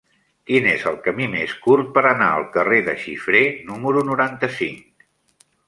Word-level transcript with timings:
Quin 0.51 0.69
és 0.69 0.85
el 0.91 0.95
camí 1.07 1.27
més 1.33 1.53
curt 1.65 1.91
per 1.99 2.03
anar 2.13 2.31
al 2.39 2.47
carrer 2.57 2.81
de 2.89 2.97
Xifré 3.05 3.43
número 3.71 4.05
noranta-cinc? 4.11 5.09